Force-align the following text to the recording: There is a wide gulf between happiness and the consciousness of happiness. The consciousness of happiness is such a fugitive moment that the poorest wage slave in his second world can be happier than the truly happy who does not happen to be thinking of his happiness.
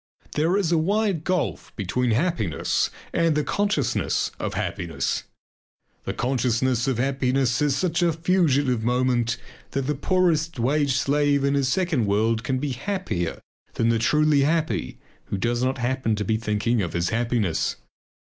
There 0.31 0.57
is 0.57 0.71
a 0.71 0.79
wide 0.79 1.23
gulf 1.23 1.71
between 1.75 2.09
happiness 2.09 2.89
and 3.13 3.35
the 3.35 3.43
consciousness 3.43 4.31
of 4.39 4.55
happiness. 4.55 5.25
The 6.05 6.13
consciousness 6.15 6.87
of 6.87 6.97
happiness 6.97 7.61
is 7.61 7.75
such 7.75 8.01
a 8.01 8.11
fugitive 8.11 8.83
moment 8.83 9.37
that 9.73 9.85
the 9.85 9.93
poorest 9.93 10.57
wage 10.57 10.95
slave 10.97 11.43
in 11.43 11.53
his 11.53 11.67
second 11.67 12.07
world 12.07 12.43
can 12.43 12.57
be 12.57 12.71
happier 12.71 13.41
than 13.75 13.89
the 13.89 13.99
truly 13.99 14.41
happy 14.41 14.97
who 15.25 15.37
does 15.37 15.61
not 15.63 15.77
happen 15.77 16.15
to 16.15 16.25
be 16.25 16.35
thinking 16.37 16.81
of 16.81 16.93
his 16.93 17.09
happiness. 17.09 17.75